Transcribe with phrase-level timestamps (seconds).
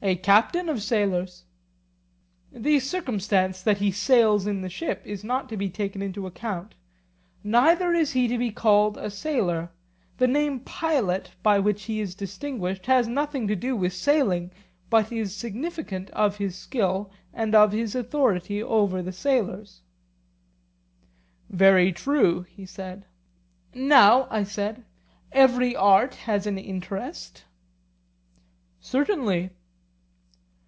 [0.00, 1.44] A captain of sailors.
[2.52, 6.76] The circumstance that he sails in the ship is not to be taken into account;
[7.42, 9.70] neither is he to be called a sailor;
[10.18, 14.52] the name pilot by which he is distinguished has nothing to do with sailing,
[14.88, 19.82] but is significant of his skill and of his authority over the sailors.
[21.50, 23.04] Very true, he said.
[23.74, 24.84] Now, I said,
[25.32, 27.44] every art has an interest?
[28.78, 29.50] Certainly.